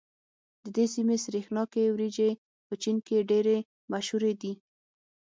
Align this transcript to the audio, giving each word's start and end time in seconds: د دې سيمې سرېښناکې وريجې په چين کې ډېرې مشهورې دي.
د 0.63 0.65
دې 0.75 0.85
سيمې 0.95 1.17
سرېښناکې 1.25 1.83
وريجې 1.93 2.29
په 2.67 2.73
چين 2.81 2.97
کې 3.07 3.27
ډېرې 3.29 3.57
مشهورې 3.91 4.33
دي. 4.41 4.53